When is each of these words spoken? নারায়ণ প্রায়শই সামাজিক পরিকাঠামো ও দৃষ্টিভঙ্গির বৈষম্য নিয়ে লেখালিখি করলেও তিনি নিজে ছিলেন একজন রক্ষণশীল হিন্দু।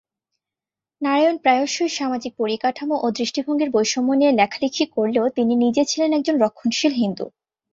নারায়ণ 1.01 1.35
প্রায়শই 1.37 1.91
সামাজিক 1.97 2.33
পরিকাঠামো 2.37 2.95
ও 3.01 3.17
দৃষ্টিভঙ্গির 3.17 3.69
বৈষম্য 3.71 4.09
নিয়ে 4.13 4.37
লেখালিখি 4.39 4.85
করলেও 4.95 5.25
তিনি 5.37 5.53
নিজে 5.63 5.83
ছিলেন 5.85 6.09
একজন 6.13 6.35
রক্ষণশীল 6.43 6.93
হিন্দু। 7.01 7.25